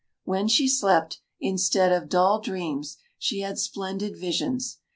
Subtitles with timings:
[0.23, 4.79] When she slept, instead of dull dreams, she had splendid visions.